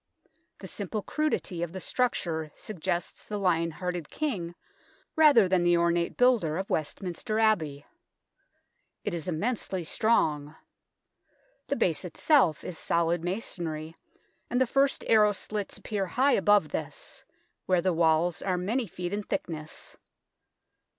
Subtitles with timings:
[0.61, 4.55] The simple crudity of the structure suggests the Lion hearted King
[5.15, 7.85] rather than the ornate builder of Westminster Abbey.
[9.03, 10.55] It is immensely strong.
[11.67, 13.95] The base itself is solid masonry,
[14.49, 17.23] and the first arrow slits appear high above this,
[17.67, 19.97] where the walls are many feet in thickness.